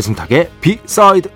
배승탁의 0.00 0.50
비사이드 0.62 1.30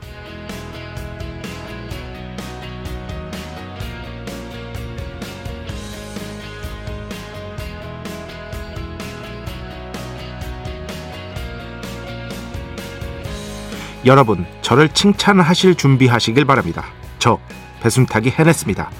여러분 14.06 14.46
저를 14.62 14.88
칭찬하실 14.90 15.76
준비하시길 15.76 16.44
바랍니다. 16.44 16.86
저 17.18 17.38
배순탁이 17.80 18.30
해냈습니다. 18.30 18.90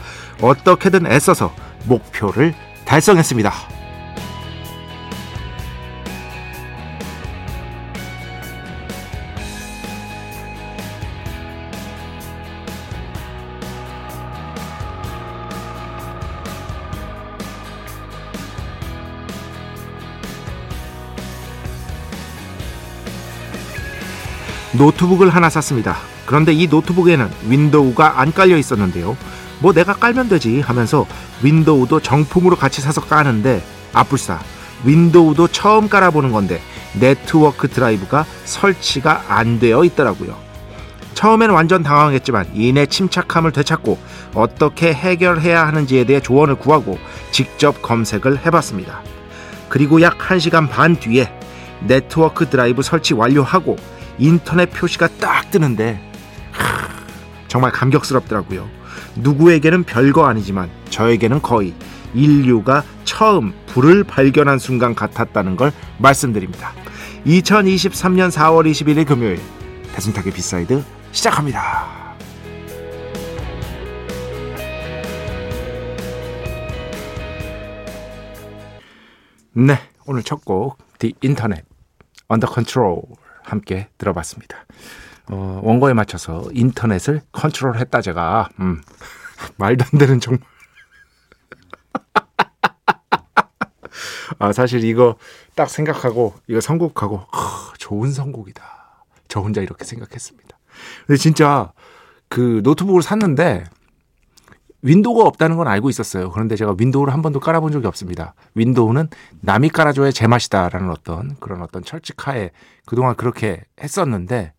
어떻게든 0.43 1.07
애써서 1.07 1.55
목표를 1.85 2.55
달성했습니다. 2.85 3.84
노트북을 24.85 25.31
하나 25.31 25.49
샀습니다. 25.49 25.97
그런데 26.27 26.53
이 26.53 26.67
노트북에는 26.67 27.31
윈도우가 27.49 28.21
안 28.21 28.35
깔려 28.35 28.59
있었는데요. 28.59 29.17
뭐 29.61 29.73
내가 29.73 29.95
깔면 29.95 30.29
되지 30.29 30.61
하면서 30.61 31.07
윈도우도 31.43 32.01
정품으로 32.01 32.57
같이 32.57 32.83
사서 32.83 33.01
까는데 33.01 33.65
아뿔싸 33.95 34.41
윈도우도 34.85 35.49
처음 35.49 35.89
깔아보는 35.89 36.33
건데 36.33 36.61
네트워크 37.01 37.69
드라이브가 37.69 38.27
설치가 38.45 39.23
안 39.29 39.59
되어 39.59 39.85
있더라고요. 39.85 40.37
처음엔 41.15 41.49
완전 41.49 41.83
당황했지만 41.83 42.51
이내 42.53 42.85
침착함을 42.85 43.53
되찾고 43.53 43.99
어떻게 44.35 44.93
해결해야 44.93 45.67
하는지에 45.67 46.05
대해 46.05 46.21
조언을 46.21 46.57
구하고 46.57 46.99
직접 47.31 47.81
검색을 47.81 48.45
해봤습니다. 48.45 49.01
그리고 49.71 50.03
약 50.03 50.19
1시간 50.19 50.69
반 50.69 50.95
뒤에 50.97 51.33
네트워크 51.87 52.51
드라이브 52.51 52.83
설치 52.83 53.15
완료하고 53.15 53.77
인터넷 54.19 54.71
표시가 54.71 55.09
딱 55.19 55.51
뜨는데 55.51 56.01
하, 56.53 56.89
정말 57.49 57.73
감격스럽더라고요. 57.73 58.69
누구에게는 59.17 59.85
별거 59.85 60.27
아니지만 60.27 60.71
저에게는 60.91 61.43
거의 61.43 61.75
인류가 62.15 62.85
처음 63.05 63.53
불을 63.67 64.05
발견한 64.05 64.59
순간 64.59 64.95
같았다는 64.95 65.57
걸 65.57 65.73
말씀드립니다. 65.99 66.73
2023년 67.27 68.31
4월 68.31 68.71
21일 68.71 69.07
금요일 69.07 69.41
배순탁의 69.95 70.33
B 70.33 70.43
side 70.43 70.85
시작합니다. 71.13 72.05
네, 79.57 79.79
오늘 80.07 80.25
첫 80.25 80.45
곡, 80.45 80.77
The 80.99 81.15
Internet, 81.23 81.65
Under 82.29 82.53
Control 82.53 83.03
함께 83.45 83.89
들어봤습니다. 83.99 84.65
어, 85.31 85.61
원고에 85.63 85.95
맞춰서 85.95 86.45
인터넷을 86.53 87.23
컨트롤 87.33 87.79
했다 87.79 88.01
제가 88.01 88.49
음, 88.61 88.83
말도 89.57 89.85
안 89.93 89.99
되는 89.99 90.21
정말 90.21 90.41
아, 94.39 94.53
사실 94.53 94.85
이거 94.85 95.17
딱 95.55 95.71
생각하고 95.71 96.35
이거 96.49 96.61
선곡하고 96.61 97.17
어, 97.17 97.29
좋은 97.79 98.13
선곡이다. 98.13 98.63
저 99.29 99.41
혼자 99.41 99.61
이렇게 99.61 99.85
생각했습니다. 99.85 100.59
근데 101.07 101.17
진짜 101.17 101.73
그 102.29 102.61
노트북을 102.65 103.03
샀는데 103.03 103.65
윈도우가 104.85 105.27
없다는 105.27 105.57
건 105.57 105.67
알고 105.67 105.89
있었어요. 105.91 106.31
그런데 106.31 106.57
제가 106.57 106.77
윈도우를 106.79 107.13
한 107.13 107.23
번도 107.23 107.41
깔아본 107.41 107.73
적이 107.73 107.87
없습니다. 107.89 108.35
윈도우는 108.55 109.09
남이 109.41 109.71
깔아줘야 109.71 110.13
제맛이다라는 110.13 110.91
어떤 110.91 111.37
그런 111.41 111.63
어떤 111.63 111.83
철칙하에 111.83 112.51
그동안 112.87 113.17
그렇게 113.17 113.63
했었는데 113.81 114.53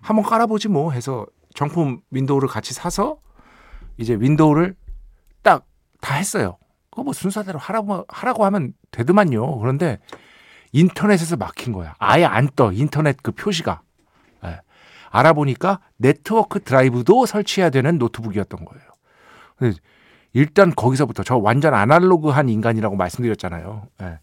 한번 0.00 0.24
깔아보지 0.24 0.68
뭐 0.68 0.92
해서 0.92 1.26
정품 1.54 2.00
윈도우를 2.10 2.48
같이 2.48 2.72
사서 2.72 3.18
이제 3.98 4.14
윈도우를 4.14 4.74
딱 5.42 5.66
다 6.04 6.16
했어요. 6.16 6.58
그거 6.90 7.02
뭐 7.02 7.14
순서대로 7.14 7.58
하라고, 7.58 8.04
하라고 8.08 8.44
하면 8.44 8.74
되더만요. 8.90 9.58
그런데 9.58 9.98
인터넷에서 10.72 11.36
막힌 11.36 11.72
거야. 11.72 11.94
아예 11.98 12.24
안 12.24 12.50
떠. 12.54 12.72
인터넷 12.72 13.16
그 13.22 13.32
표시가. 13.32 13.80
예. 14.44 14.60
알아보니까 15.10 15.80
네트워크 15.96 16.62
드라이브도 16.62 17.24
설치해야 17.24 17.70
되는 17.70 17.96
노트북이었던 17.96 18.64
거예요. 18.66 18.84
일단 20.32 20.74
거기서부터 20.74 21.22
저 21.22 21.36
완전 21.36 21.74
아날로그한 21.74 22.48
인간이라고 22.48 22.96
말씀드렸잖아요. 22.96 23.86
예. 24.02 24.18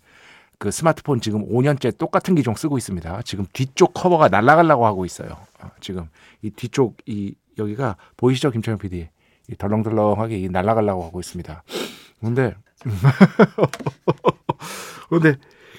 그 0.58 0.70
스마트폰 0.70 1.22
지금 1.22 1.48
5년째 1.50 1.98
똑같은 1.98 2.36
기종 2.36 2.56
쓰고 2.56 2.78
있습니다. 2.78 3.22
지금 3.24 3.46
뒤쪽 3.52 3.96
커버가 3.96 4.28
날아가려고 4.28 4.86
하고 4.86 5.06
있어요. 5.06 5.30
어, 5.60 5.72
지금 5.80 6.08
이 6.44 6.52
뒤쪽 6.52 6.98
이 7.08 7.34
여기가 7.58 7.96
보이시죠, 8.18 8.52
김철영 8.52 8.78
PD? 8.78 9.10
이 9.50 9.56
덜렁덜렁하게 9.56 10.48
날아가려고 10.50 11.04
하고 11.04 11.20
있습니다. 11.20 11.64
근데 12.20 12.54
근데 15.10 15.36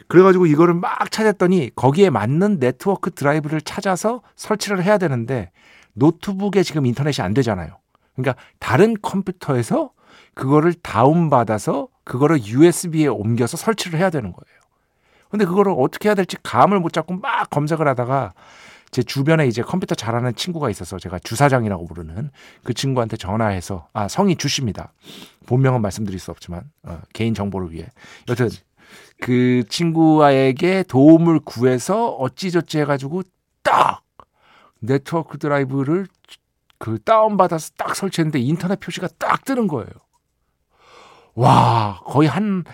그래가지고 0.09 0.47
이거를 0.47 0.75
막 0.75 1.11
찾았더니 1.11 1.71
거기에 1.77 2.11
맞는 2.11 2.59
네트워크 2.59 3.13
드라이브를 3.13 3.61
찾아서 3.61 4.23
설치를 4.35 4.83
해야 4.83 4.99
되는데 4.99 5.53
노트북에 5.95 6.63
지금 6.63 6.87
인터넷이 6.87 7.25
안 7.25 7.35
되잖아요. 7.35 7.77
그러니까 8.15 8.41
다른 8.59 8.97
컴퓨터에서 9.01 9.91
그거를 10.35 10.75
다운받아서 10.75 11.89
그거를 12.05 12.45
USB에 12.45 13.07
옮겨서 13.07 13.57
설치를 13.57 13.99
해야 13.99 14.11
되는 14.11 14.33
거예요. 14.33 14.63
근데 15.31 15.45
그거를 15.45 15.75
어떻게 15.77 16.09
해야 16.09 16.15
될지 16.15 16.37
감을 16.43 16.79
못 16.81 16.93
잡고 16.93 17.15
막 17.15 17.49
검색을 17.51 17.89
하다가 17.89 18.35
제 18.91 19.03
주변에 19.03 19.47
이제 19.47 19.63
컴퓨터 19.63 19.95
잘하는 19.95 20.35
친구가 20.35 20.69
있어서 20.69 20.99
제가 20.99 21.19
주사장이라고 21.19 21.87
부르는 21.87 22.31
그 22.63 22.75
친구한테 22.75 23.17
전화해서 23.17 23.89
아 23.95 24.07
성이 24.09 24.37
주십니다. 24.37 24.93
본명은 25.47 25.81
말씀드릴 25.81 26.21
수 26.21 26.31
없지만 26.31 26.65
어, 26.83 27.01
개인 27.15 27.33
정보를 27.33 27.73
위해 27.73 27.87
여튼 28.29 28.51
그 29.23 29.65
친구에게 29.71 30.83
도움을 30.83 31.41
구해서 31.41 32.11
어찌저찌 32.11 32.81
해가지고 32.81 33.23
딱 33.63 34.03
네트워크 34.81 35.39
드라이브를 35.39 36.07
그 36.83 37.01
다운받아서 37.01 37.75
딱 37.79 37.95
설치했는데 37.95 38.41
인터넷 38.41 38.81
표시가 38.81 39.07
딱 39.17 39.45
뜨는 39.45 39.69
거예요. 39.69 39.87
와, 41.37 42.01
거의 42.05 42.29
한 42.29 42.65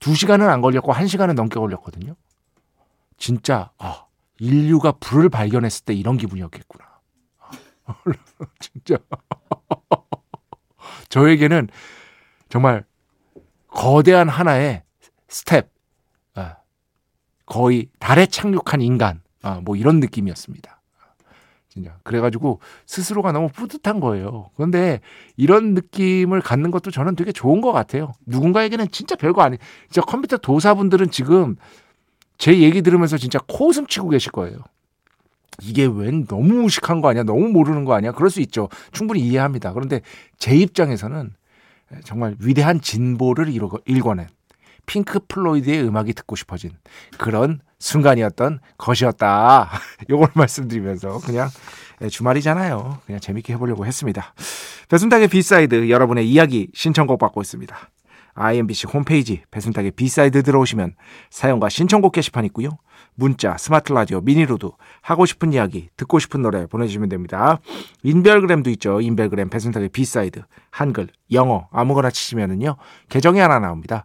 두시간은안 0.00 0.62
걸렸고 0.62 0.90
한시간은 0.90 1.34
넘게 1.34 1.60
걸렸거든요. 1.60 2.16
진짜 3.18 3.72
아, 3.76 4.06
인류가 4.38 4.92
불을 4.92 5.28
발견했을 5.28 5.84
때 5.84 5.92
이런 5.92 6.16
기분이었겠구나. 6.16 6.86
진짜 8.58 8.96
저에게는 11.10 11.68
정말 12.48 12.86
거대한 13.68 14.30
하나의 14.30 14.82
스텝, 15.28 15.70
아, 16.36 16.56
거의 17.44 17.90
달에 17.98 18.24
착륙한 18.24 18.80
인간, 18.80 19.20
아, 19.42 19.60
뭐 19.62 19.76
이런 19.76 20.00
느낌이었습니다. 20.00 20.75
진짜. 21.76 21.94
그래가지고 22.04 22.60
스스로가 22.86 23.32
너무 23.32 23.48
뿌듯한 23.48 24.00
거예요. 24.00 24.48
그런데 24.56 25.00
이런 25.36 25.74
느낌을 25.74 26.40
갖는 26.40 26.70
것도 26.70 26.90
저는 26.90 27.16
되게 27.16 27.32
좋은 27.32 27.60
것 27.60 27.72
같아요. 27.72 28.14
누군가에게는 28.24 28.90
진짜 28.90 29.14
별거 29.14 29.42
아니. 29.42 29.58
진짜 29.90 30.00
컴퓨터 30.00 30.38
도사분들은 30.38 31.10
지금 31.10 31.56
제 32.38 32.60
얘기 32.60 32.80
들으면서 32.80 33.18
진짜 33.18 33.38
코웃음 33.46 33.86
치고 33.88 34.08
계실 34.08 34.32
거예요. 34.32 34.56
이게 35.60 35.84
웬 35.84 36.26
너무 36.26 36.54
무식한 36.62 37.02
거 37.02 37.08
아니야? 37.08 37.24
너무 37.24 37.48
모르는 37.48 37.84
거 37.84 37.92
아니야? 37.92 38.12
그럴 38.12 38.30
수 38.30 38.40
있죠. 38.40 38.70
충분히 38.92 39.20
이해합니다. 39.20 39.74
그런데 39.74 40.00
제 40.38 40.56
입장에서는 40.56 41.34
정말 42.04 42.36
위대한 42.40 42.80
진보를 42.80 43.52
일궈낸 43.84 44.28
핑크 44.86 45.20
플로이드의 45.28 45.86
음악이 45.86 46.14
듣고 46.14 46.36
싶어진 46.36 46.70
그런 47.18 47.60
순간이었던 47.78 48.60
것이었다. 48.78 49.70
요걸 50.08 50.30
말씀드리면서 50.34 51.20
그냥 51.20 51.48
주말이잖아요. 52.10 53.00
그냥 53.04 53.20
재밌게 53.20 53.52
해보려고 53.54 53.86
했습니다. 53.86 54.34
배순탁의 54.88 55.28
B 55.28 55.40
side 55.40 55.90
여러분의 55.90 56.28
이야기 56.28 56.68
신청곡 56.74 57.18
받고 57.18 57.40
있습니다. 57.42 57.76
IMBC 58.36 58.86
홈페이지 58.92 59.42
배순탁의 59.50 59.92
B 59.92 60.02
side 60.02 60.42
들어오시면 60.42 60.94
사연과 61.30 61.70
신청곡 61.70 62.12
게시판 62.12 62.44
있고요. 62.46 62.78
문자, 63.14 63.56
스마트 63.56 63.92
라디오, 63.94 64.20
미니로도 64.20 64.68
하고 65.00 65.24
싶은 65.24 65.54
이야기, 65.54 65.88
듣고 65.96 66.18
싶은 66.18 66.42
노래 66.42 66.66
보내주시면 66.66 67.08
됩니다. 67.08 67.60
인별그램도 68.02 68.68
있죠. 68.70 69.00
인별그램 69.00 69.48
배순탁의 69.48 69.88
B 69.88 69.99
side 69.99 70.42
한글, 70.70 71.08
영어 71.32 71.66
아무거나 71.72 72.10
치시면은요 72.10 72.76
계정이 73.08 73.40
하나 73.40 73.58
나옵니다. 73.58 74.04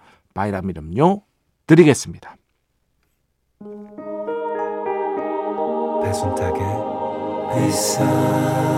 바이라민 0.33 0.77
음료 0.77 1.23
드리겠습니다. 1.67 2.35
배순탁의 6.03 6.61
회사 7.55 8.71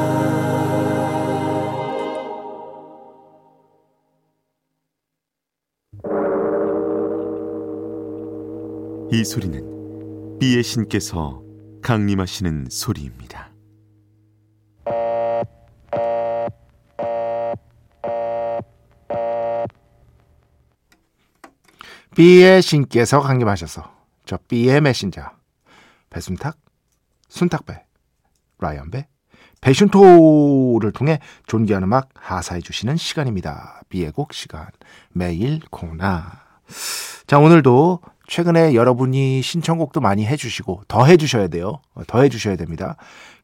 이 9.12 9.24
소리는 9.24 10.40
비의 10.40 10.64
신께서 10.64 11.44
강림하시는 11.84 12.68
소리입니다. 12.70 13.53
비의 22.16 22.62
신께서 22.62 23.22
강림하셔서 23.22 23.92
저 24.26 24.38
비의 24.48 24.82
메신저 24.82 25.24
배순탁, 26.10 26.58
순탁배, 27.28 27.84
라이언배, 28.60 29.08
배순토를 29.62 30.92
통해 30.92 31.20
존귀한 31.48 31.84
음악 31.84 32.10
하사해 32.16 32.62
주시는 32.62 32.98
시간입니다. 32.98 33.82
비의 33.90 34.12
곡 34.12 34.34
시간 34.34 34.68
매일 35.12 35.62
코나 35.72 36.44
자 37.26 37.40
오늘도 37.40 38.02
최근에 38.28 38.76
여러분이 38.76 39.42
신청곡도 39.42 40.02
많이 40.02 40.26
해주시고 40.26 40.84
더 40.88 41.06
해주셔야 41.06 41.48
돼요. 41.48 41.82
어, 41.94 42.04
더 42.06 42.22
해주셔야 42.22 42.56
됩니다. 42.56 42.96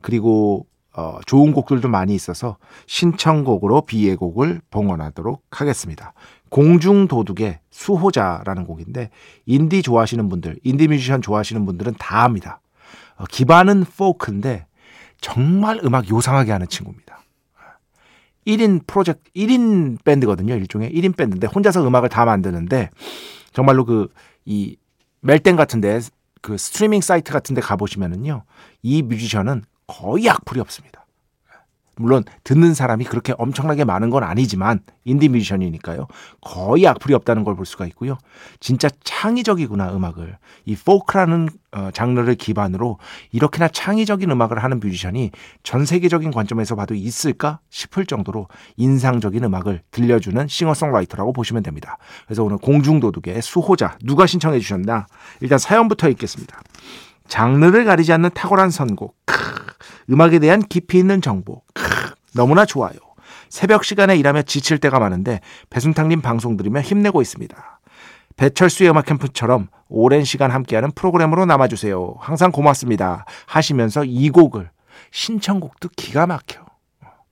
그리고 0.02 0.68
어, 0.94 1.20
좋은 1.26 1.54
곡들도 1.54 1.88
많이 1.88 2.16
있어서 2.16 2.58
신청곡으로 2.88 3.82
비의 3.82 4.16
곡을 4.16 4.62
봉헌하도록 4.70 5.44
하겠습니다. 5.52 6.14
공중도둑의 6.50 7.60
수호자라는 7.70 8.66
곡인데 8.66 9.10
인디 9.46 9.82
좋아하시는 9.82 10.30
분들, 10.30 10.60
인디 10.64 10.88
뮤지션 10.88 11.22
좋아하시는 11.22 11.66
분들은 11.66 11.96
다 12.00 12.24
압니다. 12.24 12.62
어, 13.18 13.26
기반은 13.30 13.86
포크인데 13.86 14.66
정말 15.22 15.80
음악 15.84 16.10
요상하게 16.10 16.52
하는 16.52 16.68
친구입니다. 16.68 17.20
1인 18.48 18.88
프로젝트, 18.88 19.30
1인 19.36 20.04
밴드거든요. 20.04 20.56
일종의 20.56 20.92
1인 20.92 21.16
밴드인데 21.16 21.48
혼자서 21.48 21.86
음악을 21.86 22.10
다 22.10 22.26
만드는데 22.26 22.90
정말로 23.54 23.86
그 23.86 24.08
이 24.50 24.78
멜땡 25.22 25.56
같은데 25.56 26.00
그 26.42 26.58
스트리밍 26.58 27.02
사이트 27.02 27.32
같은데 27.32 27.62
가보시면은요 27.62 28.44
이 28.82 29.04
뮤지션은 29.04 29.64
거의 29.86 30.28
악플이 30.28 30.60
없습니다. 30.60 30.99
물론 32.00 32.24
듣는 32.44 32.74
사람이 32.74 33.06
그렇게 33.06 33.34
엄청나게 33.38 33.84
많은 33.84 34.10
건 34.10 34.24
아니지만 34.24 34.80
인디 35.04 35.30
뮤지션이니까요. 35.30 36.08
거의 36.42 36.88
악플이 36.88 37.14
없다는 37.14 37.44
걸 37.44 37.60
볼 37.60 37.66
수가 37.66 37.86
있고요. 37.88 38.18
진짜 38.62 38.88
창의적이구나 39.04 39.94
음악을 39.94 40.38
이 40.64 40.76
포크라는 40.78 41.50
어, 41.72 41.90
장르를 41.94 42.36
기반으로 42.36 42.98
이렇게나 43.32 43.68
창의적인 43.68 44.32
음악을 44.32 44.64
하는 44.64 44.80
뮤지션이 44.80 45.32
전 45.62 45.86
세계적인 45.86 46.32
관점에서 46.32 46.76
봐도 46.76 46.96
있을까 46.96 47.60
싶을 47.70 48.06
정도로 48.06 48.48
인상적인 48.78 49.44
음악을 49.44 49.82
들려주는 49.92 50.48
싱어송라이터라고 50.48 51.34
보시면 51.34 51.62
됩니다. 51.64 51.98
그래서 52.26 52.44
오늘 52.44 52.58
공중도둑의 52.58 53.42
수호자 53.42 53.98
누가 54.04 54.26
신청해 54.26 54.60
주셨나 54.60 55.06
일단 55.42 55.60
사연부터 55.60 56.08
읽겠습니다. 56.10 56.62
장르를 57.28 57.84
가리지 57.86 58.14
않는 58.14 58.30
탁월한 58.34 58.72
선곡. 58.72 59.16
음악에 60.10 60.40
대한 60.40 60.62
깊이 60.62 60.98
있는 60.98 61.22
정보. 61.22 61.62
너무나 62.34 62.66
좋아요. 62.66 62.94
새벽 63.50 63.84
시간에 63.84 64.16
일하며 64.16 64.44
지칠 64.44 64.78
때가 64.78 65.00
많은데 65.00 65.40
배순탁님 65.70 66.22
방송 66.22 66.58
들으며 66.58 66.82
힘내고 66.82 67.22
있습니다. 67.22 67.80
배철수의 68.38 68.90
음악 68.92 69.06
캠프처럼 69.06 69.68
오랜 69.90 70.24
시간 70.24 70.52
함께하는 70.52 70.92
프로그램으로 70.92 71.46
남아주세요. 71.46 72.16
항상 72.20 72.52
고맙습니다. 72.52 73.26
하시면서 73.48 74.06
이 74.06 74.30
곡을 74.30 74.70
신청곡도 75.12 75.90
기가 75.96 76.26
막혀. 76.26 76.66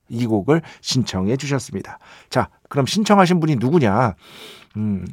이 0.09 0.25
곡을 0.25 0.62
신청해 0.81 1.38
주셨습니다. 1.38 2.00
자, 2.30 2.50
그럼 2.69 2.85
신청하신 2.85 3.39
분이 3.39 3.57
누구냐? 3.57 4.15
음, 4.77 5.06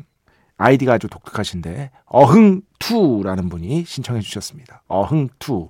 아이디가 0.56 0.94
아주 0.94 1.08
독특하신데 1.08 1.90
어흥투라는 2.06 3.48
분이 3.48 3.84
신청해 3.84 4.20
주셨습니다. 4.20 4.82
어흥투. 4.86 5.68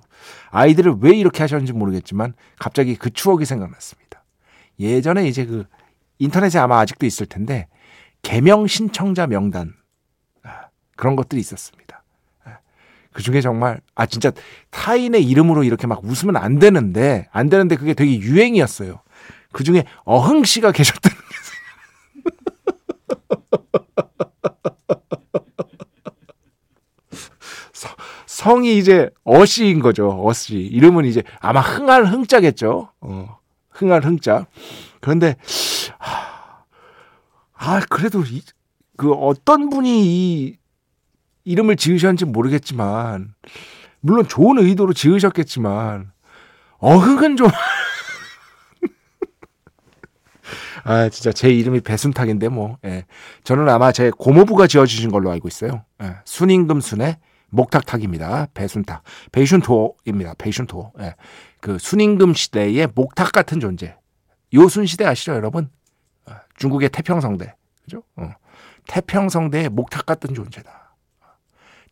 아이들을 0.51 0.97
왜 1.01 1.15
이렇게 1.15 1.41
하셨는지 1.41 1.73
모르겠지만 1.73 2.33
갑자기 2.59 2.95
그 2.95 3.09
추억이 3.11 3.45
생각났습니다. 3.45 4.23
예전에 4.79 5.27
이제 5.27 5.45
그 5.45 5.65
인터넷에 6.19 6.59
아마 6.59 6.79
아직도 6.79 7.05
있을 7.05 7.25
텐데 7.25 7.67
개명 8.21 8.67
신청자 8.67 9.27
명단 9.27 9.73
아, 10.43 10.67
그런 10.95 11.15
것들이 11.15 11.41
있었습니다. 11.41 12.03
아, 12.43 12.57
그 13.11 13.23
중에 13.23 13.41
정말 13.41 13.81
아 13.95 14.05
진짜 14.05 14.31
타인의 14.69 15.23
이름으로 15.23 15.63
이렇게 15.63 15.87
막 15.87 16.03
웃으면 16.03 16.37
안 16.37 16.59
되는데 16.59 17.27
안 17.31 17.49
되는데 17.49 17.75
그게 17.75 17.93
되게 17.95 18.19
유행이었어요. 18.19 19.01
그 19.51 19.63
중에 19.63 19.85
어흥 20.03 20.43
씨가 20.43 20.71
계셨다는 20.73 21.17
게 21.17 21.35
성이 28.45 28.77
이제 28.77 29.09
어씨인 29.23 29.79
거죠. 29.79 30.23
어씨. 30.23 30.57
이름은 30.57 31.05
이제 31.05 31.23
아마 31.39 31.61
흥할 31.61 32.05
흥자겠죠. 32.05 32.89
어, 33.01 33.39
흥할 33.71 34.05
흥자. 34.05 34.45
그런데 35.01 35.35
아, 37.53 37.81
그래도 37.89 38.21
이, 38.21 38.43
그 38.97 39.13
어떤 39.13 39.71
분이 39.71 40.05
이 40.05 40.57
이름을 41.45 41.75
지으셨는지 41.75 42.25
모르겠지만 42.25 43.33
물론 43.99 44.27
좋은 44.27 44.59
의도로 44.59 44.93
지으셨겠지만 44.93 46.11
어흥은 46.77 47.37
좀 47.37 47.49
아, 50.83 51.09
진짜 51.09 51.31
제 51.31 51.49
이름이 51.49 51.79
배순탁인데 51.79 52.49
뭐. 52.49 52.77
예. 52.85 53.05
저는 53.43 53.67
아마 53.69 53.91
제 53.91 54.11
고모부가 54.11 54.67
지어 54.67 54.85
주신 54.85 55.09
걸로 55.09 55.31
알고 55.31 55.47
있어요. 55.47 55.83
예. 56.03 56.17
순임금 56.25 56.81
순의 56.81 57.17
목탁탁입니다. 57.49 58.47
배순탁. 58.53 59.03
베이슌토입니다. 59.31 60.37
베이슌토. 60.37 60.91
예. 60.99 61.15
그 61.61 61.77
순임금 61.77 62.33
시대의 62.33 62.87
목탁 62.93 63.31
같은 63.31 63.59
존재. 63.59 63.95
요순 64.53 64.85
시대 64.85 65.05
아시죠, 65.05 65.33
여러분? 65.33 65.69
어, 66.25 66.33
중국의 66.57 66.89
태평성대. 66.89 67.55
그죠? 67.83 68.03
어. 68.15 68.31
태평성대의 68.87 69.69
목탁 69.69 70.05
같은 70.05 70.33
존재다. 70.33 70.95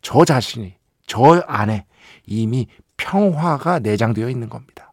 저 0.00 0.24
자신이, 0.24 0.76
저 1.06 1.42
안에 1.46 1.86
이미 2.26 2.68
평화가 2.96 3.80
내장되어 3.80 4.28
있는 4.28 4.48
겁니다. 4.48 4.92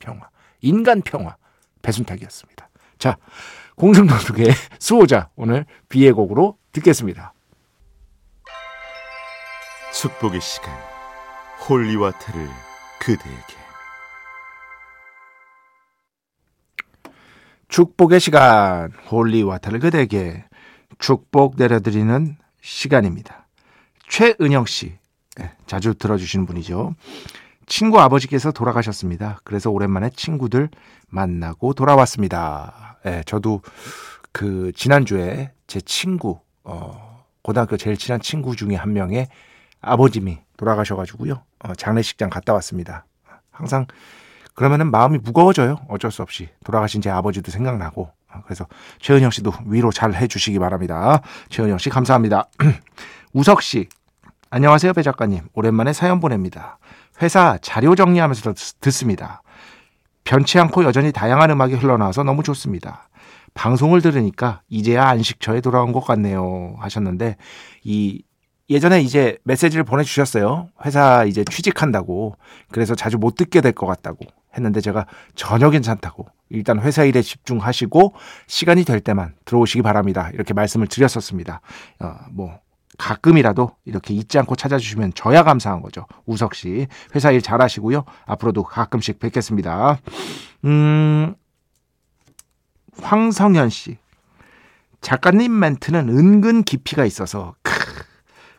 평화. 0.00 0.28
인간 0.60 1.02
평화. 1.02 1.36
배순탁이었습니다. 1.82 2.68
자, 2.98 3.16
공중도둑의 3.76 4.46
수호자. 4.80 5.30
오늘 5.36 5.66
비의 5.88 6.12
곡으로 6.12 6.58
듣겠습니다. 6.72 7.32
축복의 9.98 10.42
시간 10.42 10.74
holy 11.66 11.91
water를 11.91 12.46
그대에게 13.00 13.56
축복의 17.68 18.20
시간 18.20 18.92
holy 19.10 19.31
water를 19.31 19.80
그대에게 19.80 20.44
축복 20.98 21.56
내려드리는 21.56 22.36
시간입니다. 22.60 23.46
최은영 24.06 24.66
씨 24.66 24.98
네, 25.38 25.50
자주 25.66 25.94
들어주시는 25.94 26.44
분이죠. 26.44 26.94
친구 27.64 27.98
아버지께서 27.98 28.52
돌아가셨습니다. 28.52 29.40
그래서 29.44 29.70
오랜만에 29.70 30.10
친구들 30.10 30.68
만나고 31.08 31.72
돌아왔습니다. 31.72 32.98
네, 33.02 33.22
저도 33.24 33.62
그 34.30 34.72
지난주에 34.76 35.52
제 35.66 35.80
친구 35.80 36.40
어, 36.64 37.24
고등학교 37.40 37.78
제일 37.78 37.96
친한 37.96 38.20
친구 38.20 38.54
중에 38.54 38.74
한 38.74 38.92
명의 38.92 39.28
아버님이 39.86 40.38
돌아가셔가지고요 40.56 41.42
어, 41.60 41.74
장례식장 41.74 42.30
갔다 42.30 42.52
왔습니다. 42.54 43.06
항상 43.50 43.86
그러면은 44.54 44.90
마음이 44.90 45.18
무거워져요. 45.18 45.76
어쩔 45.88 46.10
수 46.10 46.22
없이 46.22 46.48
돌아가신 46.64 47.00
제 47.00 47.10
아버지도 47.10 47.50
생각나고 47.50 48.10
어, 48.32 48.42
그래서 48.44 48.66
최은영 49.00 49.30
씨도 49.30 49.52
위로 49.66 49.90
잘 49.92 50.14
해주시기 50.14 50.58
바랍니다. 50.58 51.20
최은영 51.48 51.78
씨 51.78 51.88
감사합니다. 51.90 52.48
우석 53.32 53.62
씨 53.62 53.88
안녕하세요 54.50 54.92
배 54.92 55.02
작가님 55.02 55.42
오랜만에 55.54 55.92
사연 55.92 56.20
보냅니다. 56.20 56.78
회사 57.22 57.58
자료 57.62 57.94
정리하면서 57.94 58.54
듣습니다. 58.80 59.42
변치 60.24 60.58
않고 60.58 60.84
여전히 60.84 61.12
다양한 61.12 61.50
음악이 61.50 61.74
흘러나와서 61.74 62.24
너무 62.24 62.42
좋습니다. 62.42 63.08
방송을 63.54 64.02
들으니까 64.02 64.60
이제야 64.68 65.08
안식처에 65.08 65.60
돌아온 65.60 65.92
것 65.92 66.00
같네요 66.00 66.74
하셨는데 66.78 67.36
이 67.84 68.22
예전에 68.68 69.00
이제 69.00 69.38
메시지를 69.44 69.84
보내주셨어요. 69.84 70.68
회사 70.84 71.24
이제 71.24 71.44
취직한다고. 71.44 72.36
그래서 72.70 72.94
자주 72.94 73.16
못 73.18 73.34
듣게 73.36 73.60
될 73.60 73.72
것 73.72 73.86
같다고 73.86 74.24
했는데 74.56 74.80
제가 74.80 75.06
전혀 75.34 75.70
괜찮다고. 75.70 76.26
일단 76.48 76.80
회사 76.80 77.04
일에 77.04 77.22
집중하시고 77.22 78.14
시간이 78.46 78.84
될 78.84 79.00
때만 79.00 79.34
들어오시기 79.44 79.82
바랍니다. 79.82 80.30
이렇게 80.32 80.54
말씀을 80.54 80.86
드렸었습니다. 80.88 81.60
어, 82.00 82.14
뭐, 82.30 82.58
가끔이라도 82.98 83.72
이렇게 83.84 84.14
잊지 84.14 84.38
않고 84.38 84.56
찾아주시면 84.56 85.12
저야 85.14 85.42
감사한 85.42 85.82
거죠. 85.82 86.06
우석 86.24 86.54
씨. 86.54 86.86
회사 87.14 87.30
일 87.30 87.42
잘하시고요. 87.42 88.04
앞으로도 88.24 88.62
가끔씩 88.62 89.18
뵙겠습니다. 89.18 89.98
음, 90.64 91.34
황성현 93.02 93.68
씨. 93.68 93.98
작가님 95.02 95.58
멘트는 95.58 96.08
은근 96.08 96.62
깊이가 96.62 97.04
있어서 97.04 97.54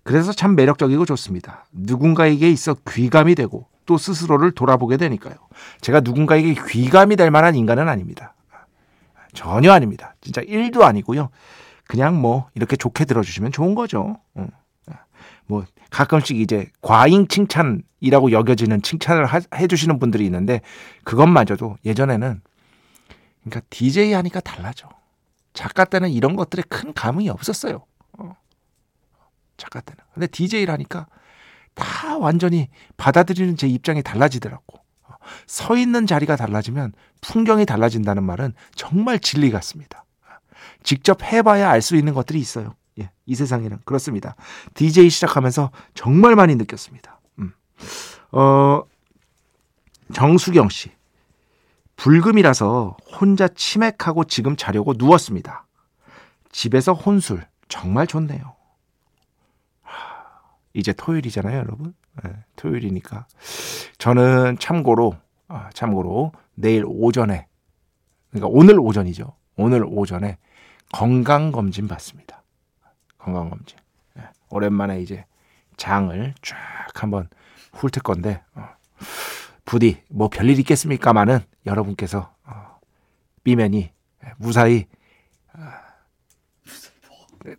그래서 0.08 0.32
참 0.32 0.56
매력적이고 0.56 1.04
좋습니다. 1.04 1.66
누군가에게 1.74 2.50
있어 2.50 2.76
귀감이 2.90 3.36
되고 3.36 3.68
또 3.86 3.98
스스로를 3.98 4.52
돌아보게 4.52 4.96
되니까요. 4.96 5.36
제가 5.82 6.00
누군가에게 6.00 6.56
귀감이 6.70 7.18
될 7.18 7.30
만한 7.30 7.56
인간은 7.56 7.90
아닙니다. 7.90 8.34
전혀 9.34 9.74
아닙니다. 9.74 10.16
진짜 10.22 10.42
1도 10.42 10.84
아니고요. 10.84 11.28
그냥 11.90 12.22
뭐 12.22 12.50
이렇게 12.56 12.78
좋게 12.78 13.04
들어주시면 13.04 13.52
좋은 13.52 13.76
거죠. 13.76 14.16
뭐 15.46 15.66
가끔씩 15.90 16.40
이제 16.40 16.68
과잉 16.82 17.28
칭찬이라고 17.28 18.32
여겨지는 18.32 18.84
칭찬을 18.84 19.26
하, 19.26 19.42
해주시는 19.56 20.00
분들이 20.00 20.24
있는데 20.24 20.62
그것마저도 21.04 21.76
예전에는 21.84 22.40
그러니까 23.44 23.62
DJ 23.70 24.14
하니까 24.14 24.40
달라져. 24.40 24.88
작가 25.52 25.84
때는 25.84 26.12
이런 26.12 26.38
것들에 26.38 26.64
큰 26.70 26.94
감흥이 26.94 27.30
없었어요. 27.30 27.84
작가 29.58 29.82
때는. 29.82 29.98
근데 30.14 30.28
DJ를 30.28 30.74
하니까 30.74 31.08
다 31.74 32.18
완전히 32.18 32.70
받아들이는 32.98 33.58
제 33.58 33.68
입장이 33.68 34.02
달라지더라고. 34.04 34.80
서 35.46 35.76
있는 35.76 36.08
자리가 36.08 36.36
달라지면 36.36 36.94
풍경이 37.22 37.66
달라진다는 37.66 38.24
말은 38.24 38.54
정말 38.76 39.20
진리 39.20 39.52
같습니다. 39.52 40.06
직접 40.84 41.22
해봐야 41.24 41.70
알 41.70 41.82
수 41.82 41.96
있는 41.96 42.14
것들이 42.14 42.40
있어요. 42.40 42.76
예, 43.00 43.12
이 43.26 43.36
세상에는 43.36 43.80
그렇습니다. 43.86 44.36
DJ 44.74 45.10
시작하면서 45.10 45.72
정말 45.94 46.36
많이 46.36 46.56
느꼈습니다. 46.56 47.20
음. 47.40 47.54
어, 48.32 48.84
정수경 50.14 50.70
씨. 50.70 50.92
불금이라서 51.98 52.96
혼자 53.20 53.48
치맥하고 53.48 54.24
지금 54.26 54.56
자려고 54.56 54.94
누웠습니다. 54.98 55.66
집에서 56.52 56.94
혼술 56.94 57.46
정말 57.68 58.08
좋네요. 58.08 58.57
이제 60.78 60.94
토요일이잖아요, 60.94 61.58
여러분. 61.58 61.94
네, 62.24 62.32
토요일이니까. 62.56 63.26
저는 63.98 64.58
참고로, 64.60 65.16
아, 65.48 65.70
참고로 65.74 66.32
내일 66.54 66.84
오전에, 66.86 67.48
그러니까 68.30 68.48
오늘 68.52 68.80
오전이죠. 68.80 69.34
오늘 69.56 69.84
오전에 69.84 70.38
건강검진 70.94 71.88
받습니다. 71.88 72.44
건강검진. 73.18 73.78
네, 74.14 74.24
오랜만에 74.50 75.02
이제 75.02 75.26
장을 75.78 76.34
쫙 76.44 76.56
한번 76.94 77.28
훑을 77.74 78.04
건데, 78.04 78.44
어, 78.54 78.68
부디 79.66 80.04
뭐 80.10 80.30
별일 80.30 80.60
있겠습니까마는 80.60 81.40
여러분께서 81.66 82.34
어, 82.46 82.80
삐맨이 83.44 83.92
무사히 84.38 84.86
어, 85.54 85.60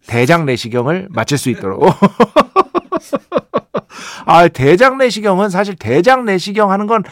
대장 0.06 0.46
내시경을 0.46 1.08
마칠 1.10 1.36
수 1.36 1.50
있도록 1.50 1.82
아, 4.26 4.48
대장 4.48 4.98
내시경은 4.98 5.50
사실 5.50 5.74
대장 5.76 6.24
내시경 6.24 6.70
하는 6.70 6.86
건 6.86 7.02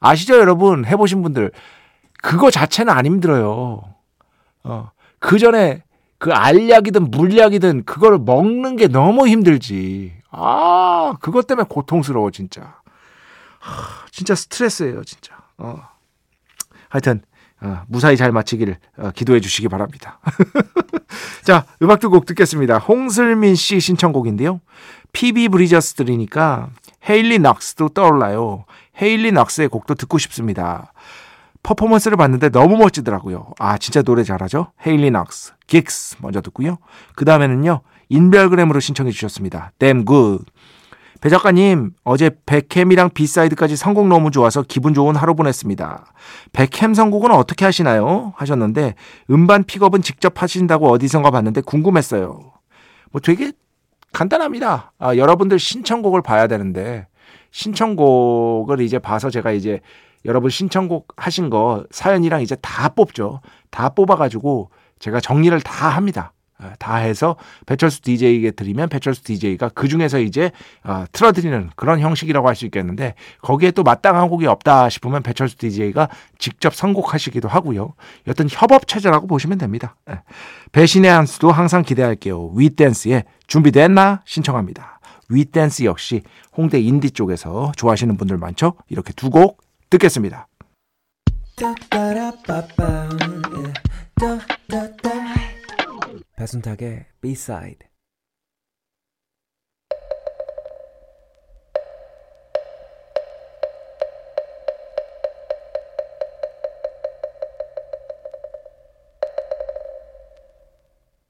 아시죠, 0.00 0.36
여러분? 0.38 0.84
해보신 0.84 1.22
분들. 1.22 1.50
그거 2.22 2.50
자체는 2.50 2.92
안 2.92 3.06
힘들어요. 3.06 3.82
어, 4.64 4.90
그 5.18 5.38
전에 5.38 5.82
그 6.18 6.32
알약이든 6.32 7.10
물약이든 7.10 7.84
그걸 7.84 8.18
먹는 8.18 8.76
게 8.76 8.88
너무 8.88 9.26
힘들지. 9.28 10.12
아, 10.30 11.14
그것 11.20 11.46
때문에 11.46 11.66
고통스러워, 11.68 12.30
진짜. 12.30 12.80
하, 13.60 14.06
진짜 14.10 14.34
스트레스예요, 14.34 15.04
진짜. 15.04 15.36
어. 15.58 15.80
하여튼, 16.88 17.22
어, 17.22 17.33
무사히 17.88 18.16
잘 18.16 18.32
마치기를 18.32 18.76
어, 18.98 19.10
기도해 19.14 19.40
주시기 19.40 19.68
바랍니다. 19.68 20.18
자, 21.44 21.64
음악 21.82 22.00
두 22.00 22.10
곡 22.10 22.26
듣겠습니다. 22.26 22.78
홍슬민 22.78 23.54
씨 23.54 23.80
신청곡인데요. 23.80 24.60
피비 25.12 25.48
브리저스 25.48 25.94
들으니까 25.94 26.68
헤일리 27.08 27.38
낙스도 27.38 27.90
떠올라요. 27.90 28.64
헤일리 29.00 29.32
낙스의 29.32 29.68
곡도 29.68 29.94
듣고 29.94 30.18
싶습니다. 30.18 30.92
퍼포먼스를 31.62 32.16
봤는데 32.16 32.50
너무 32.50 32.76
멋지더라고요. 32.76 33.52
아, 33.58 33.78
진짜 33.78 34.02
노래 34.02 34.22
잘하죠? 34.22 34.72
헤일리 34.86 35.10
낙스, 35.10 35.52
Geeks 35.66 36.16
먼저 36.20 36.40
듣고요. 36.42 36.76
그 37.14 37.24
다음에는요, 37.24 37.80
인별그램으로 38.10 38.80
신청해 38.80 39.10
주셨습니다. 39.12 39.72
Damn 39.78 40.04
good. 40.04 40.44
배 41.24 41.30
작가님, 41.30 41.92
어제 42.04 42.30
배캠이랑 42.44 43.08
B 43.14 43.20
side까지 43.20 43.76
선곡 43.76 44.08
너무 44.08 44.30
좋아서 44.30 44.60
기분 44.60 44.92
좋은 44.92 45.16
하루 45.16 45.34
보냈습니다. 45.34 46.04
배캠 46.52 46.92
선곡은 46.92 47.30
어떻게 47.30 47.64
하시나요? 47.64 48.34
하셨는데, 48.36 48.94
음반 49.30 49.64
픽업은 49.64 50.02
직접 50.02 50.42
하신다고 50.42 50.90
어디선가 50.90 51.30
봤는데 51.30 51.62
궁금했어요. 51.62 52.52
뭐 53.10 53.22
되게 53.22 53.52
간단합니다. 54.12 54.92
아, 54.98 55.16
여러분들 55.16 55.58
신청곡을 55.58 56.20
봐야 56.20 56.46
되는데 56.46 57.06
신청곡을 57.52 58.82
이제 58.82 58.98
봐서 58.98 59.30
제가 59.30 59.52
이제 59.52 59.80
여러분 60.26 60.50
신청곡 60.50 61.08
하신 61.16 61.48
거 61.48 61.86
사연이랑 61.90 62.42
이제 62.42 62.54
다 62.56 62.90
뽑죠. 62.90 63.40
다 63.70 63.88
뽑아가지고 63.88 64.68
제가 64.98 65.20
정리를 65.20 65.58
다 65.62 65.88
합니다. 65.88 66.33
아, 66.58 66.72
다 66.78 66.96
해서 66.96 67.36
배철수 67.66 68.00
DJ에게 68.02 68.52
드리면 68.52 68.88
배철수 68.88 69.24
DJ가 69.24 69.70
그 69.70 69.88
중에서 69.88 70.20
이제 70.20 70.52
어, 70.84 71.04
틀어드리는 71.12 71.70
그런 71.76 72.00
형식이라고 72.00 72.46
할 72.48 72.54
수 72.54 72.64
있겠는데 72.66 73.14
거기에 73.42 73.72
또 73.72 73.82
마땅한 73.82 74.28
곡이 74.28 74.46
없다 74.46 74.88
싶으면 74.88 75.24
배철수 75.24 75.56
DJ가 75.58 76.08
직접 76.38 76.72
선곡하시기도 76.74 77.48
하고요. 77.48 77.94
여튼 78.28 78.46
협업 78.48 78.86
체제라고 78.86 79.26
보시면 79.26 79.58
됩니다. 79.58 79.96
네. 80.06 80.20
배신의 80.70 81.10
한 81.10 81.26
수도 81.26 81.50
항상 81.50 81.82
기대할게요. 81.82 82.50
윗댄스에 82.54 83.24
준비됐나 83.48 84.22
신청합니다. 84.24 85.00
윗댄스 85.28 85.84
역시 85.84 86.22
홍대 86.56 86.78
인디 86.80 87.10
쪽에서 87.10 87.72
좋아하시는 87.76 88.16
분들 88.16 88.36
많죠? 88.38 88.74
이렇게 88.88 89.12
두 89.12 89.30
곡 89.30 89.60
듣겠습니다. 89.90 90.46
배순탁의 96.36 97.06
B-side 97.20 97.88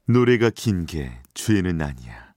노래가 0.07 0.49
긴 0.51 0.85
게 0.85 1.11
죄는 1.33 1.81
아니야. 1.81 2.33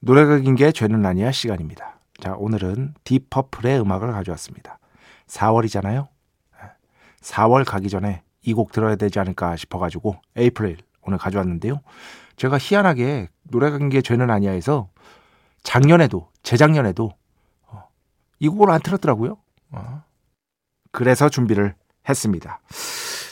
노래가 0.00 0.38
긴 0.38 0.54
게 0.56 0.72
죄는 0.72 1.04
아니야 1.06 1.30
시간입니다. 1.32 2.00
자, 2.20 2.34
오늘은 2.36 2.94
딥퍼플의 3.04 3.80
음악을 3.80 4.12
가져왔습니다. 4.12 4.78
4월이잖아요. 5.26 6.08
4월 7.20 7.64
가기 7.64 7.88
전에 7.88 8.22
이 8.42 8.52
곡 8.52 8.72
들어야 8.72 8.96
되지 8.96 9.18
않을까 9.20 9.56
싶어가지고 9.56 10.16
에이프릴 10.36 10.78
오늘 11.06 11.18
가져왔는데요. 11.18 11.80
제가 12.36 12.58
희한하게 12.58 13.28
노래가 13.44 13.78
게 13.88 14.00
죄는 14.02 14.30
아니야해서 14.30 14.88
작년에도 15.62 16.28
재작년에도 16.42 17.12
어, 17.68 17.84
이 18.38 18.48
곡을 18.48 18.70
안 18.70 18.80
틀었더라고요. 18.80 19.36
어. 19.72 20.02
그래서 20.92 21.28
준비를 21.28 21.74
했습니다. 22.08 22.60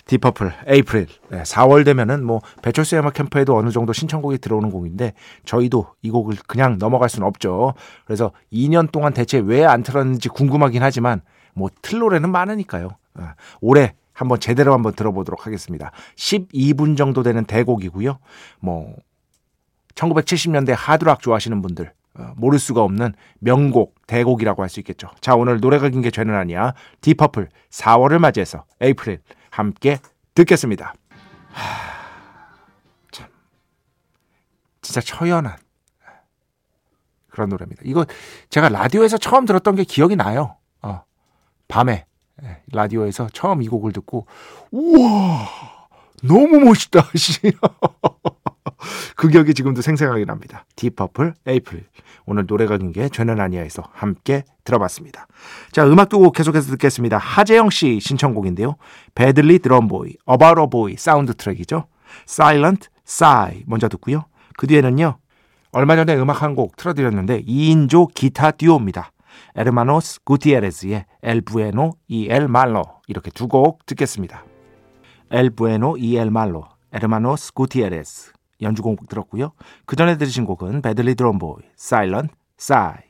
디퍼플, 0.05 0.52
에이프릴. 0.67 1.07
네, 1.31 1.43
4월 1.43 1.85
되면은 1.85 2.25
뭐 2.25 2.41
배철수 2.61 2.97
음악 2.97 3.14
캠프에도 3.14 3.57
어느 3.57 3.71
정도 3.71 3.93
신청곡이 3.93 4.38
들어오는 4.38 4.71
곡인데 4.71 5.14
저희도 5.45 5.95
이 6.02 6.11
곡을 6.11 6.37
그냥 6.47 6.76
넘어갈 6.79 7.09
수는 7.09 7.26
없죠. 7.26 7.75
그래서 8.05 8.33
2년 8.52 8.91
동안 8.91 9.12
대체 9.14 9.38
왜 9.38 9.64
안 9.64 9.83
틀었는지 9.83 10.29
궁금하긴 10.29 10.83
하지만 10.83 11.23
뭐 11.55 11.69
틀 11.83 12.00
노래는 12.00 12.31
많으니까요. 12.31 12.88
아, 13.14 13.35
올해 13.61 13.95
한번 14.23 14.41
제대로 14.41 14.73
한번 14.73 14.95
들어보도록 14.95 15.47
하겠습니다. 15.47 15.91
12분 16.17 16.97
정도 16.97 17.23
되는 17.23 17.45
대곡이고요. 17.45 18.19
뭐 18.61 18.97
1970년대 19.95 20.75
하드락 20.76 21.21
좋아하시는 21.21 21.61
분들 21.62 21.93
어, 22.14 22.33
모를 22.37 22.59
수가 22.59 22.83
없는 22.83 23.14
명곡 23.41 23.95
대곡이라고 24.07 24.62
할 24.62 24.69
수 24.69 24.81
있겠죠. 24.81 25.09
자 25.21 25.35
오늘 25.35 25.61
노래가 25.61 25.88
긴 25.88 26.02
게 26.02 26.11
죄는 26.11 26.35
아니야. 26.35 26.75
디퍼플 27.00 27.49
4월을 27.71 28.19
맞이해서 28.19 28.64
에이프릴 28.81 29.21
함께 29.50 29.99
듣겠습니다. 30.35 30.95
하... 31.52 31.93
참 33.11 33.29
진짜 34.83 35.00
처연한 35.00 35.57
그런 37.29 37.49
노래입니다. 37.49 37.83
이거 37.85 38.05
제가 38.50 38.69
라디오에서 38.69 39.17
처음 39.19 39.47
들었던 39.47 39.75
게 39.75 39.85
기억이 39.85 40.17
나요. 40.17 40.57
어, 40.83 41.02
밤에 41.69 41.93
예, 41.93 42.05
라디오에서 42.73 43.29
처음 43.33 43.62
이 43.62 43.69
곡을 43.69 43.93
듣고 43.93 44.27
우와 44.71 45.49
너무 46.23 46.61
멋있다. 46.61 47.05
그 49.17 49.29
기억이 49.29 49.55
지금도 49.55 49.83
생생하게 49.83 50.25
납니다. 50.25 50.65
디퍼플 50.77 51.35
에이플 51.47 51.85
오늘 52.27 52.45
노래가 52.47 52.77
긴게 52.79 53.09
죄는 53.11 53.41
아니야에서 53.41 53.83
함께 53.93 54.45
들어봤습니다. 54.65 55.27
자 55.73 55.87
음악 55.87 56.09
두 56.09 56.19
곡 56.19 56.33
계속해서 56.35 56.71
듣겠습니다. 56.73 57.19
하재영 57.19 57.71
씨 57.71 57.99
신청곡인데요. 58.01 58.77
Badly 59.15 59.59
Drawn 59.59 59.91
Boy, 59.91 60.17
Boy 60.71 60.97
사운드트랙이죠. 60.97 61.87
Silent 62.29 62.89
Sigh 63.07 63.65
먼저 63.67 63.89
듣고요. 63.89 64.25
그 64.57 64.67
뒤에는요. 64.67 65.19
얼마 65.73 65.97
전에 65.97 66.15
음악 66.17 66.43
한 66.43 66.55
곡 66.55 66.77
틀어드렸는데 66.77 67.43
2인조 67.45 68.12
기타 68.15 68.51
듀오입니다. 68.53 69.11
에르마노스 69.55 70.25
구티에레스의 70.25 71.05
El 71.23 71.43
Bueno 71.43 71.93
y 72.11 72.29
El 72.31 72.45
Malo 72.45 72.83
이렇게 73.07 73.31
두 73.31 73.49
곡 73.49 73.85
듣겠습니다. 73.87 74.45
El 75.31 75.51
Bueno 75.51 75.93
y 75.93 76.17
El 76.17 76.29
Malo, 76.29 76.69
에르마노스 76.93 77.53
구티에레스 77.55 78.33
연주곡 78.61 79.09
들었고요. 79.09 79.53
그 79.87 79.97
전에 79.97 80.17
들으신 80.19 80.45
곡은 80.45 80.83
Badly 80.83 81.15
Drawn 81.15 81.41
Boy, 81.41 81.62
Silent 81.77 82.35
Sigh. 82.57 83.03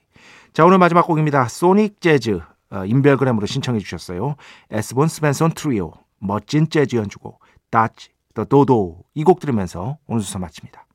자 0.53 0.65
오늘 0.65 0.79
마지막 0.79 1.07
곡입니다. 1.07 1.49
소닉 1.49 2.01
재즈 2.01 2.41
어, 2.71 2.85
인별그램으로 2.87 3.47
신청해 3.47 3.81
주셨어요. 3.81 4.37
에스뵈욘 4.71 5.09
스벤손 5.09 5.53
트리오 5.53 5.93
멋진 6.19 6.69
재즈 6.71 6.97
연주곡 6.97 7.41
Dodge 7.71 8.11
the 8.35 8.45
Dodo 8.45 9.03
이 9.15 9.25
곡 9.25 9.41
들으면서 9.41 9.99
오늘 10.07 10.23
수사 10.23 10.39
마칩니다. 10.39 10.87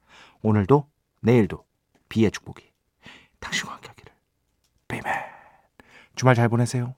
오늘도 0.42 0.88
내일도 1.22 1.66
비의 2.10 2.32
축복이 2.32 2.64
당신과 3.40 3.74
함께하기를. 3.76 3.97
비멘 4.88 5.14
주말 6.16 6.36
잘 6.36 6.50
보내세요. 6.50 6.96